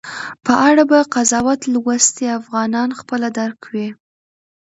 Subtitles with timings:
[0.45, 3.89] په اړه به قضاوت لوستي افغانان خپله درک وي